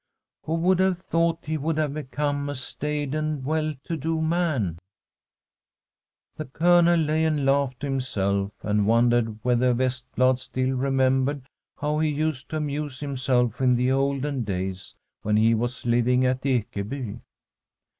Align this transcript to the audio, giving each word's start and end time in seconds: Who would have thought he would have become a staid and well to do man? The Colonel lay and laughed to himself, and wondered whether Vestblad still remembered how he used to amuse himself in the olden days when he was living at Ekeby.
Who 0.45 0.55
would 0.55 0.79
have 0.79 0.97
thought 0.97 1.45
he 1.45 1.59
would 1.59 1.77
have 1.77 1.93
become 1.93 2.49
a 2.49 2.55
staid 2.55 3.13
and 3.13 3.45
well 3.45 3.75
to 3.83 3.95
do 3.95 4.19
man? 4.19 4.79
The 6.37 6.45
Colonel 6.45 6.99
lay 6.99 7.23
and 7.23 7.45
laughed 7.45 7.81
to 7.81 7.85
himself, 7.85 8.51
and 8.63 8.87
wondered 8.87 9.37
whether 9.45 9.75
Vestblad 9.75 10.39
still 10.39 10.71
remembered 10.75 11.43
how 11.77 11.99
he 11.99 12.09
used 12.09 12.49
to 12.49 12.57
amuse 12.57 12.99
himself 13.01 13.61
in 13.61 13.75
the 13.75 13.91
olden 13.91 14.43
days 14.43 14.95
when 15.21 15.37
he 15.37 15.53
was 15.53 15.85
living 15.85 16.25
at 16.25 16.41
Ekeby. 16.43 17.19